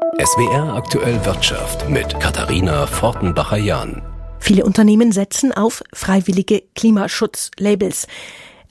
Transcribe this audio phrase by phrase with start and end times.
[0.00, 4.02] SWR aktuell Wirtschaft mit Katharina Fortenbacher-Jahn.
[4.38, 8.06] Viele Unternehmen setzen auf freiwillige Klimaschutzlabels.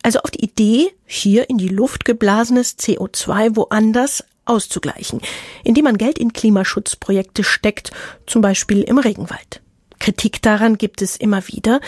[0.02, 5.22] Also auf die Idee, hier in die Luft geblasenes CO2 woanders auszugleichen,
[5.64, 7.92] indem man Geld in Klimaschutzprojekte steckt,
[8.26, 9.62] zum Beispiel im Regenwald.
[10.00, 11.80] Kritik daran gibt es immer wieder.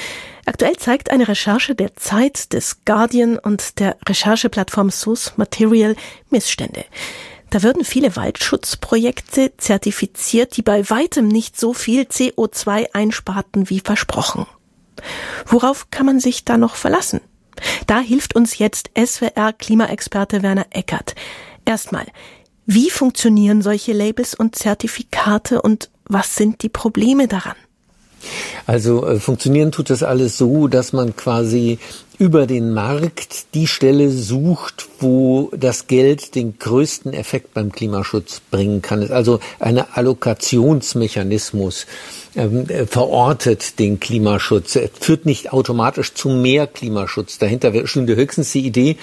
[0.45, 5.95] Aktuell zeigt eine Recherche der Zeit, des Guardian und der Rechercheplattform Source Material
[6.29, 6.85] Missstände.
[7.51, 14.47] Da würden viele Waldschutzprojekte zertifiziert, die bei weitem nicht so viel CO2 einsparten wie versprochen.
[15.45, 17.19] Worauf kann man sich da noch verlassen?
[17.87, 21.13] Da hilft uns jetzt SWR-Klimaexperte Werner Eckert.
[21.65, 22.05] Erstmal,
[22.65, 27.55] wie funktionieren solche Labels und Zertifikate und was sind die Probleme daran?
[28.65, 31.79] Also äh, funktionieren tut das alles so, dass man quasi
[32.21, 38.83] über den Markt die Stelle sucht, wo das Geld den größten Effekt beim Klimaschutz bringen
[38.83, 39.09] kann.
[39.09, 41.87] Also ein Allokationsmechanismus
[42.35, 44.77] ähm, äh, verortet den Klimaschutz.
[44.99, 47.39] Führt nicht automatisch zu mehr Klimaschutz.
[47.39, 48.97] Dahinter stünde höchstens die Idee,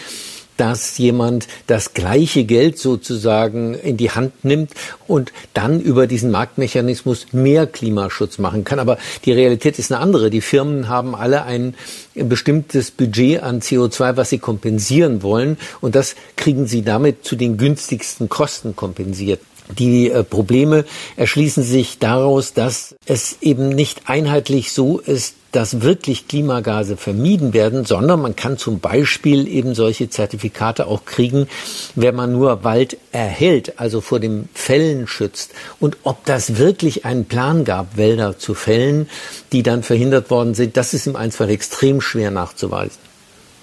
[0.59, 4.73] dass jemand das gleiche Geld sozusagen in die Hand nimmt
[5.06, 8.79] und dann über diesen Marktmechanismus mehr Klimaschutz machen kann.
[8.79, 10.31] Aber die Realität ist eine andere.
[10.31, 11.75] Die Firmen haben alle ein
[12.14, 15.56] bestimmtes Budget an CO2, was sie kompensieren wollen.
[15.81, 19.41] Und das kriegen sie damit zu den günstigsten Kosten kompensiert.
[19.77, 20.84] Die äh, Probleme
[21.17, 27.85] erschließen sich daraus, dass es eben nicht einheitlich so ist, dass wirklich Klimagase vermieden werden,
[27.85, 31.49] sondern man kann zum Beispiel eben solche Zertifikate auch kriegen,
[31.95, 35.53] wenn man nur Wald erhält, also vor dem Fällen schützt.
[35.81, 39.09] Und ob das wirklich einen Plan gab, Wälder zu fällen,
[39.53, 42.99] die dann verhindert worden sind, das ist im Einzelfall extrem schwer nachzuweisen.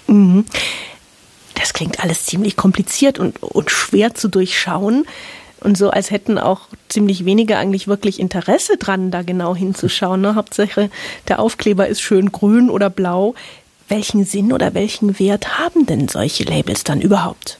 [0.08, 0.44] Mhm.
[1.54, 5.06] Das klingt alles ziemlich kompliziert und, und schwer zu durchschauen
[5.60, 10.20] und so, als hätten auch ziemlich wenige eigentlich wirklich Interesse dran, da genau hinzuschauen.
[10.20, 10.34] Ne?
[10.34, 10.90] Hauptsache,
[11.28, 13.34] der Aufkleber ist schön grün oder blau.
[13.88, 17.58] Welchen Sinn oder welchen Wert haben denn solche Labels dann überhaupt?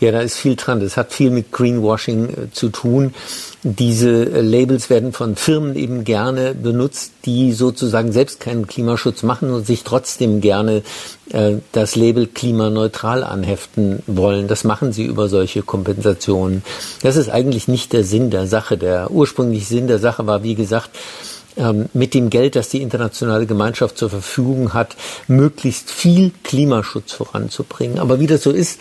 [0.00, 0.80] Ja, da ist viel dran.
[0.80, 3.14] Das hat viel mit Greenwashing äh, zu tun.
[3.62, 9.52] Diese äh, Labels werden von Firmen eben gerne benutzt, die sozusagen selbst keinen Klimaschutz machen
[9.52, 10.82] und sich trotzdem gerne
[11.30, 14.48] äh, das Label klimaneutral anheften wollen.
[14.48, 16.62] Das machen sie über solche Kompensationen.
[17.02, 18.78] Das ist eigentlich nicht der Sinn der Sache.
[18.78, 20.90] Der ursprüngliche Sinn der Sache war, wie gesagt,
[21.56, 24.96] ähm, mit dem Geld, das die internationale Gemeinschaft zur Verfügung hat,
[25.26, 27.98] möglichst viel Klimaschutz voranzubringen.
[27.98, 28.78] Aber wie das so ist,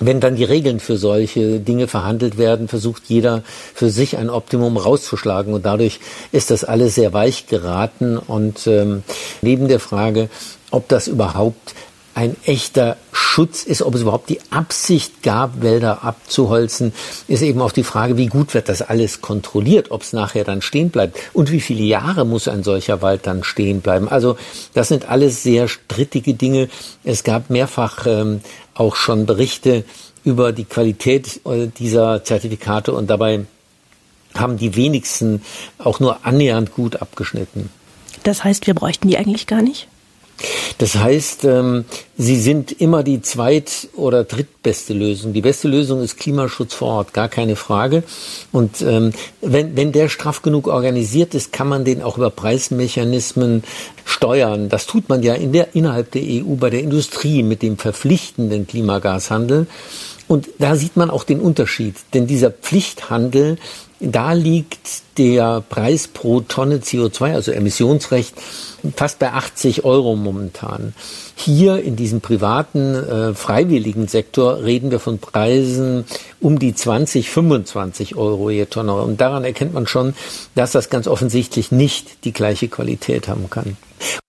[0.00, 3.42] wenn dann die Regeln für solche Dinge verhandelt werden, versucht jeder
[3.74, 5.54] für sich ein Optimum rauszuschlagen.
[5.54, 6.00] Und dadurch
[6.32, 8.18] ist das alles sehr weich geraten.
[8.18, 9.02] Und ähm,
[9.42, 10.28] neben der Frage,
[10.70, 11.74] ob das überhaupt
[12.14, 16.92] ein echter Schutz ist, ob es überhaupt die Absicht gab, Wälder abzuholzen,
[17.26, 20.62] ist eben auch die Frage, wie gut wird das alles kontrolliert, ob es nachher dann
[20.62, 24.08] stehen bleibt und wie viele Jahre muss ein solcher Wald dann stehen bleiben.
[24.08, 24.36] Also
[24.74, 26.68] das sind alles sehr strittige Dinge.
[27.02, 28.40] Es gab mehrfach ähm,
[28.74, 29.84] auch schon Berichte
[30.22, 33.44] über die Qualität äh, dieser Zertifikate und dabei
[34.34, 35.42] haben die wenigsten
[35.78, 37.70] auch nur annähernd gut abgeschnitten.
[38.22, 39.86] Das heißt, wir bräuchten die eigentlich gar nicht?
[40.78, 41.84] Das heißt, ähm,
[42.16, 45.32] sie sind immer die zweit- oder drittbeste Lösung.
[45.32, 48.02] Die beste Lösung ist Klimaschutz vor Ort, gar keine Frage.
[48.50, 53.62] Und ähm, wenn, wenn der straff genug organisiert ist, kann man den auch über Preismechanismen
[54.04, 54.68] steuern.
[54.68, 58.66] Das tut man ja in der, innerhalb der EU bei der Industrie mit dem verpflichtenden
[58.66, 59.66] Klimagashandel.
[60.26, 63.58] Und da sieht man auch den Unterschied, denn dieser Pflichthandel,
[64.00, 68.34] da liegt der Preis pro Tonne CO2, also Emissionsrecht,
[68.96, 70.94] fast bei 80 Euro momentan.
[71.36, 76.04] Hier in diesem privaten, äh, freiwilligen Sektor reden wir von Preisen
[76.40, 78.94] um die 20, 25 Euro je Tonne.
[78.94, 80.14] Und daran erkennt man schon,
[80.54, 83.76] dass das ganz offensichtlich nicht die gleiche Qualität haben kann.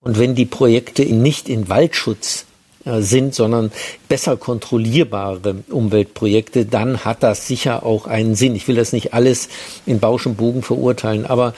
[0.00, 2.46] Und wenn die Projekte nicht in Waldschutz
[2.86, 3.72] sind, sondern
[4.08, 8.54] besser kontrollierbare Umweltprojekte, dann hat das sicher auch einen Sinn.
[8.54, 9.48] Ich will das nicht alles
[9.86, 11.54] in Bausch und Bogen verurteilen, aber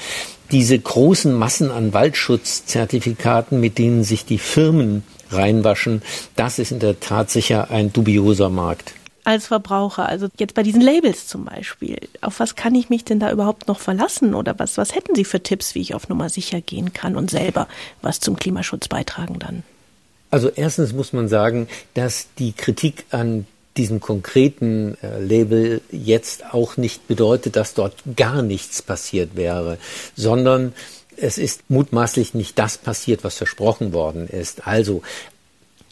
[0.50, 6.02] diese großen Massen an Waldschutzzertifikaten, mit denen sich die Firmen reinwaschen,
[6.36, 8.94] das ist in der Tat sicher ein dubioser Markt
[9.28, 13.20] als Verbraucher, also jetzt bei diesen Labels zum Beispiel, auf was kann ich mich denn
[13.20, 16.30] da überhaupt noch verlassen oder was, was hätten Sie für Tipps, wie ich auf Nummer
[16.30, 17.68] sicher gehen kann und selber
[18.00, 19.64] was zum Klimaschutz beitragen dann?
[20.30, 23.46] Also erstens muss man sagen, dass die Kritik an
[23.76, 29.78] diesem konkreten äh, Label jetzt auch nicht bedeutet, dass dort gar nichts passiert wäre,
[30.16, 30.74] sondern
[31.16, 34.66] es ist mutmaßlich nicht das passiert, was versprochen worden ist.
[34.66, 35.02] Also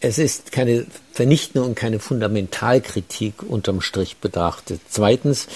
[0.00, 4.80] es ist keine vernichtende und keine Fundamentalkritik unterm Strich betrachtet.
[4.88, 5.46] Zweitens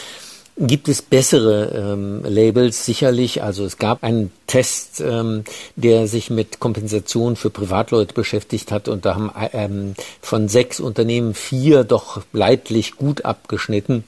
[0.61, 3.43] gibt es bessere ähm, Labels sicherlich.
[3.43, 5.45] Also es gab einen Test, ähm,
[5.77, 11.35] der sich mit Kompensation für Privatleute beschäftigt hat und da haben ähm, von sechs Unternehmen
[11.35, 14.05] vier doch leidlich gut abgeschnitten.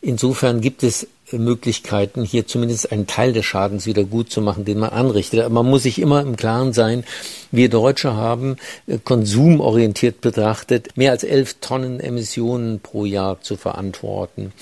[0.00, 4.78] Insofern gibt es Möglichkeiten, hier zumindest einen Teil des Schadens wieder gut zu machen, den
[4.78, 5.40] man anrichtet.
[5.40, 7.04] Aber man muss sich immer im Klaren sein,
[7.52, 8.56] wir Deutsche haben
[8.86, 14.52] äh, konsumorientiert betrachtet mehr als elf Tonnen Emissionen pro Jahr zu verantworten.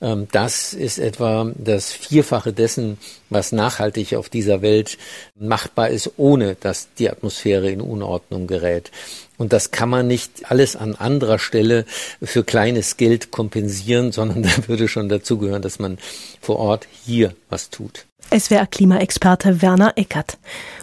[0.00, 2.98] Ähm, das ist etwa das Vierfache dessen,
[3.28, 4.96] was nachhaltig auf dieser Welt
[5.38, 8.90] machbar ist, ohne dass die Atmosphäre in Unordnung gerät.
[9.36, 11.84] Und das kann man nicht alles an anderer Stelle
[12.22, 15.98] für kleines Geld kompensieren, sondern da würde schon dazugehören, dass man
[16.40, 18.06] vor Ort hier was tut.
[18.30, 20.38] SWR-Klimaexperte Werner Eckert.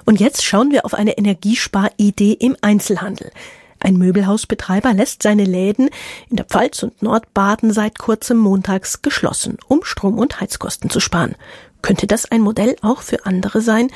[0.05, 3.31] Und jetzt schauen wir auf eine Energiesparidee im Einzelhandel.
[3.79, 5.89] Ein Möbelhausbetreiber lässt seine Läden
[6.29, 11.35] in der Pfalz und Nordbaden seit kurzem montags geschlossen, um Strom- und Heizkosten zu sparen.
[11.81, 13.91] Könnte das ein Modell auch für andere sein?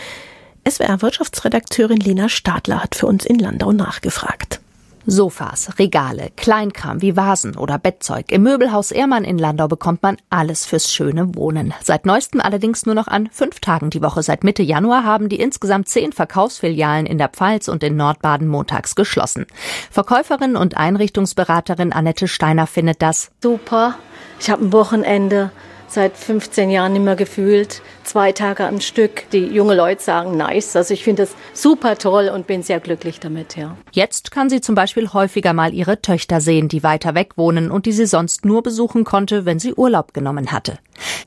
[0.69, 4.59] SWR-Wirtschaftsredakteurin Lena Stadler hat für uns in Landau nachgefragt.
[5.05, 8.31] Sofas, Regale, Kleinkram wie Vasen oder Bettzeug.
[8.31, 11.73] Im Möbelhaus Ehrmann in Landau bekommt man alles fürs schöne Wohnen.
[11.81, 14.23] Seit neuestem allerdings nur noch an fünf Tagen die Woche.
[14.23, 18.95] Seit Mitte Januar haben die insgesamt zehn Verkaufsfilialen in der Pfalz und in Nordbaden montags
[18.95, 19.45] geschlossen.
[19.91, 23.95] Verkäuferin und Einrichtungsberaterin Annette Steiner findet das super.
[24.39, 25.51] Ich habe ein Wochenende
[25.89, 27.81] seit 15 Jahren nicht gefühlt.
[28.03, 29.30] Zwei Tage am Stück.
[29.31, 30.75] Die junge Leute sagen nice.
[30.75, 33.77] Also ich finde das super toll und bin sehr glücklich damit, ja.
[33.91, 37.86] Jetzt kann sie zum Beispiel häufiger mal ihre Töchter sehen, die weiter weg wohnen und
[37.86, 40.80] die sie sonst nur besuchen konnte, wenn sie Urlaub genommen hatte.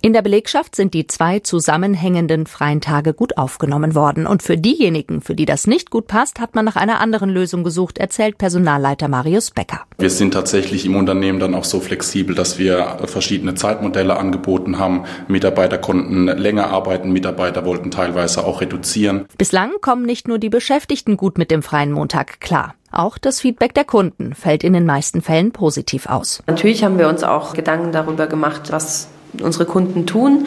[0.05, 4.27] In der Belegschaft sind die zwei zusammenhängenden freien Tage gut aufgenommen worden.
[4.27, 7.63] Und für diejenigen, für die das nicht gut passt, hat man nach einer anderen Lösung
[7.63, 9.83] gesucht, erzählt Personalleiter Marius Becker.
[9.99, 15.05] Wir sind tatsächlich im Unternehmen dann auch so flexibel, dass wir verschiedene Zeitmodelle angeboten haben.
[15.29, 19.27] Mitarbeiter konnten länger arbeiten, Mitarbeiter wollten teilweise auch reduzieren.
[19.39, 22.75] Bislang kommen nicht nur die Beschäftigten gut mit dem freien Montag klar.
[22.91, 26.43] Auch das Feedback der Kunden fällt in den meisten Fällen positiv aus.
[26.49, 29.07] Natürlich haben wir uns auch Gedanken darüber gemacht, was
[29.41, 30.47] unsere Kunden tun.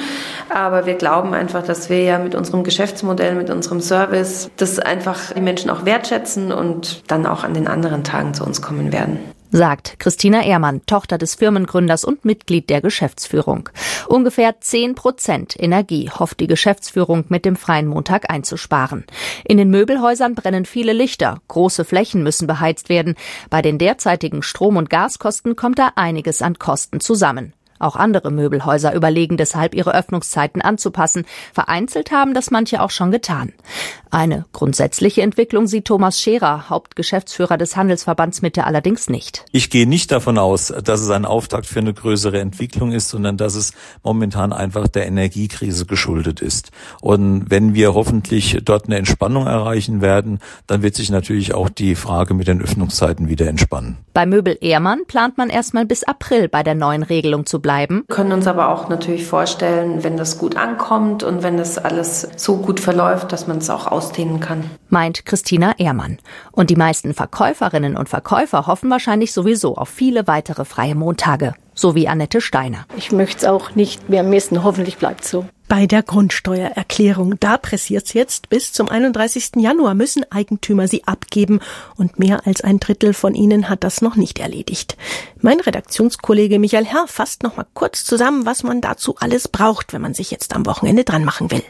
[0.50, 5.34] Aber wir glauben einfach, dass wir ja mit unserem Geschäftsmodell, mit unserem Service, das einfach
[5.34, 9.20] die Menschen auch wertschätzen und dann auch an den anderen Tagen zu uns kommen werden
[9.56, 13.70] sagt Christina Ehrmann, Tochter des Firmengründers und Mitglied der Geschäftsführung.
[14.08, 19.06] Ungefähr 10 Prozent Energie hofft die Geschäftsführung mit dem freien Montag einzusparen.
[19.46, 23.16] In den Möbelhäusern brennen viele Lichter, große Flächen müssen beheizt werden.
[23.50, 27.54] Bei den derzeitigen Strom- und Gaskosten kommt da einiges an Kosten zusammen.
[27.80, 31.26] Auch andere Möbelhäuser überlegen deshalb, ihre Öffnungszeiten anzupassen.
[31.54, 33.54] Vereinzelt haben das manche auch schon getan.
[34.12, 39.44] Eine grundsätzliche Entwicklung sieht Thomas Scherer, Hauptgeschäftsführer des Handelsverbands Mitte, allerdings nicht.
[39.52, 43.36] Ich gehe nicht davon aus, dass es ein Auftakt für eine größere Entwicklung ist, sondern
[43.36, 43.74] dass es
[44.04, 46.72] momentan einfach der Energiekrise geschuldet ist.
[47.02, 51.96] Und wenn wir hoffentlich dort eine Entspannung erreichen werden, dann wird sich natürlich auch die
[51.96, 53.98] Frage mit den Öffnungszeiten wieder entspannen.
[54.14, 58.04] Bei Möbel Ehrmann plant man erstmal bis April bei der neuen Regelung zu bleiben.
[58.08, 62.28] Wir können uns aber auch natürlich vorstellen, wenn das gut ankommt und wenn das alles
[62.36, 64.70] so gut verläuft, dass man es auch ausdehnen kann.
[64.90, 66.20] Meint Christina Ehrmann.
[66.52, 71.56] Und die meisten Verkäuferinnen und Verkäufer hoffen wahrscheinlich sowieso auf viele weitere freie Montage.
[71.76, 72.88] So wie Annette Steiner.
[72.98, 74.64] Ich möchte es auch nicht mehr missen.
[74.64, 75.46] Hoffentlich bleibt so.
[75.68, 78.50] Bei der Grundsteuererklärung, da pressiert's jetzt.
[78.50, 79.58] Bis zum 31.
[79.58, 81.60] Januar müssen Eigentümer sie abgeben
[81.98, 84.96] und mehr als ein Drittel von ihnen hat das noch nicht erledigt.
[85.42, 90.02] Mein Redaktionskollege Michael Herr fasst noch mal kurz zusammen, was man dazu alles braucht, wenn
[90.02, 91.64] man sich jetzt am Wochenende dran machen will.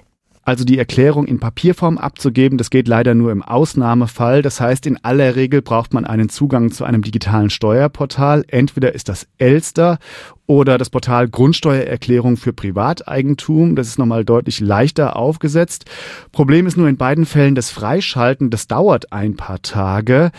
[0.46, 4.44] Also die Erklärung in Papierform abzugeben, das geht leider nur im Ausnahmefall.
[4.44, 8.46] Das heißt, in aller Regel braucht man einen Zugang zu einem digitalen Steuerportal.
[8.48, 9.98] Entweder ist das Elster
[10.46, 13.76] oder das Portal Grundsteuererklärung für Privateigentum.
[13.76, 15.86] Das ist nochmal deutlich leichter aufgesetzt.
[16.32, 18.52] Problem ist nur in beiden Fällen das Freischalten.
[18.52, 20.32] Das dauert ein paar Tage.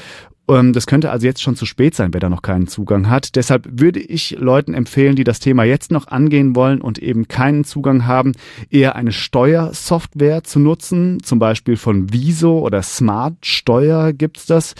[0.49, 3.37] Ähm, das könnte also jetzt schon zu spät sein, wer da noch keinen Zugang hat.
[3.37, 7.65] Deshalb würde ich Leuten empfehlen, die das Thema jetzt noch angehen wollen und eben keinen
[7.65, 8.33] Zugang haben,
[8.71, 14.75] eher eine Steuersoftware zu nutzen, zum Beispiel von Viso oder Smart Steuer gibt's das.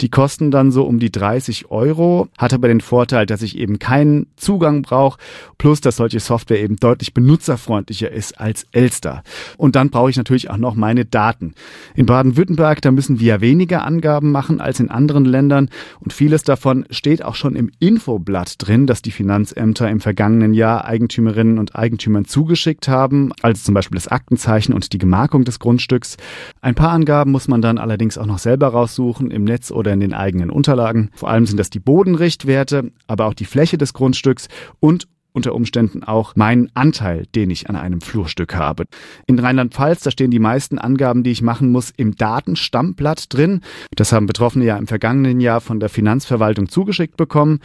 [0.00, 3.78] Die kosten dann so um die 30 Euro, hat aber den Vorteil, dass ich eben
[3.78, 5.18] keinen Zugang brauche,
[5.58, 9.22] plus dass solche Software eben deutlich benutzerfreundlicher ist als Elster.
[9.56, 11.54] Und dann brauche ich natürlich auch noch meine Daten.
[11.94, 16.44] In Baden-Württemberg, da müssen wir weniger Angaben machen als in anderen anderen Ländern und vieles
[16.44, 21.74] davon steht auch schon im Infoblatt drin, das die Finanzämter im vergangenen Jahr Eigentümerinnen und
[21.74, 26.16] Eigentümern zugeschickt haben, also zum Beispiel das Aktenzeichen und die Gemarkung des Grundstücks.
[26.60, 30.00] Ein paar Angaben muss man dann allerdings auch noch selber raussuchen im Netz oder in
[30.00, 31.10] den eigenen Unterlagen.
[31.14, 34.48] Vor allem sind das die Bodenrichtwerte, aber auch die Fläche des Grundstücks
[34.78, 38.84] und unter Umständen auch meinen Anteil, den ich an einem Flurstück habe.
[39.26, 43.60] In Rheinland-Pfalz, da stehen die meisten Angaben, die ich machen muss, im Datenstammblatt drin.
[43.94, 47.60] Das haben Betroffene ja im vergangenen Jahr von der Finanzverwaltung zugeschickt bekommen.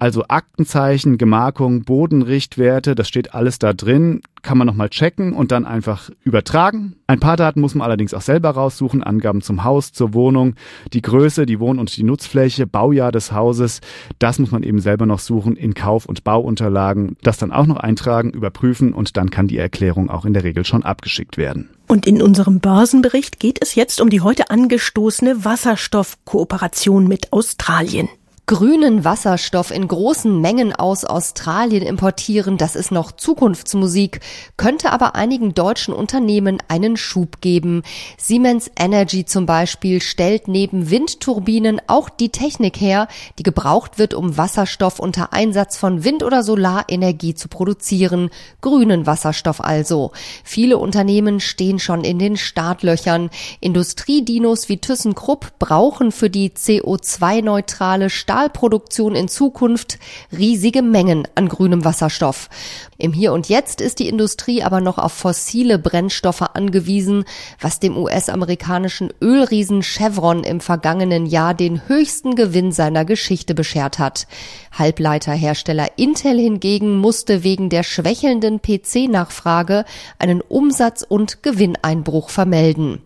[0.00, 5.64] Also Aktenzeichen, Gemarkung, Bodenrichtwerte, das steht alles da drin, kann man nochmal checken und dann
[5.64, 6.94] einfach übertragen.
[7.08, 10.54] Ein paar Daten muss man allerdings auch selber raussuchen, Angaben zum Haus, zur Wohnung,
[10.92, 13.80] die Größe, die Wohn- und die Nutzfläche, Baujahr des Hauses,
[14.20, 17.76] das muss man eben selber noch suchen in Kauf- und Bauunterlagen, das dann auch noch
[17.76, 21.70] eintragen, überprüfen und dann kann die Erklärung auch in der Regel schon abgeschickt werden.
[21.86, 28.08] Und in unserem Börsenbericht geht es jetzt um die heute angestoßene Wasserstoffkooperation mit Australien
[28.48, 34.20] grünen Wasserstoff in großen Mengen aus Australien importieren, das ist noch Zukunftsmusik,
[34.56, 37.82] könnte aber einigen deutschen Unternehmen einen Schub geben.
[38.16, 44.38] Siemens Energy zum Beispiel stellt neben Windturbinen auch die Technik her, die gebraucht wird, um
[44.38, 48.30] Wasserstoff unter Einsatz von Wind- oder Solarenergie zu produzieren.
[48.62, 50.12] Grünen Wasserstoff also.
[50.42, 53.28] Viele Unternehmen stehen schon in den Startlöchern.
[53.60, 59.98] Industriedinos wie ThyssenKrupp brauchen für die CO2-neutrale Stahlproduktion in Zukunft
[60.30, 62.48] riesige Mengen an grünem Wasserstoff.
[62.96, 67.24] Im Hier und Jetzt ist die Industrie aber noch auf fossile Brennstoffe angewiesen,
[67.60, 74.28] was dem US-amerikanischen Ölriesen Chevron im vergangenen Jahr den höchsten Gewinn seiner Geschichte beschert hat.
[74.70, 79.84] Halbleiterhersteller Intel hingegen musste wegen der schwächelnden PC-Nachfrage
[80.20, 83.02] einen Umsatz- und Gewinneinbruch vermelden.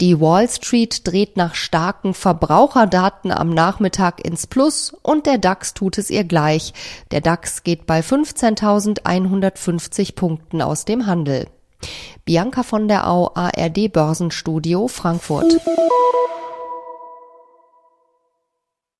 [0.00, 5.98] Die Wall Street dreht nach starken Verbraucherdaten am Nachmittag ins Plus und der DAX tut
[5.98, 6.72] es ihr gleich.
[7.12, 11.46] Der DAX geht bei 15.150 Punkten aus dem Handel.
[12.24, 15.60] Bianca von der Au, ARD Börsenstudio Frankfurt.